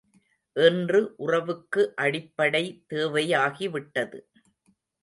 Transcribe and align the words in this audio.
இன்று 0.55 1.01
உறவுக்கு 1.17 1.83
அடிப்படை 1.95 2.63
தேவையாகிவிட்டது. 2.89 4.19